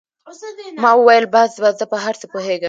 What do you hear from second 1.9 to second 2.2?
په هر